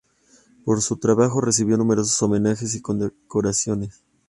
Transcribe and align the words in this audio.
Por 0.65 0.81
su 0.81 0.97
trabajo 0.97 1.41
recibió 1.41 1.77
numerosos 1.77 2.19
homenajes 2.23 2.73
y 2.73 2.81
condecoraciones. 2.81 4.01